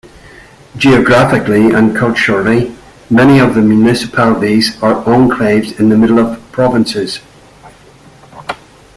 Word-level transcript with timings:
Geographically 0.77 1.73
and 1.73 1.95
culturally, 1.95 2.75
many 3.11 3.37
of 3.37 3.53
the 3.53 3.61
municipalities 3.61 4.75
are 4.81 5.03
enclaves 5.03 5.79
in 5.79 5.89
the 5.89 5.95
middle 5.95 6.17
of 6.17 6.41
provinces. 6.51 7.19